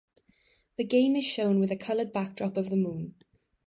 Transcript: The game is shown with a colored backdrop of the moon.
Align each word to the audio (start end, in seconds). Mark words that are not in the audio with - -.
The 0.77 0.83
game 0.83 1.15
is 1.15 1.25
shown 1.25 1.59
with 1.59 1.71
a 1.71 1.75
colored 1.77 2.11
backdrop 2.11 2.57
of 2.57 2.71
the 2.71 2.75
moon. 2.75 3.13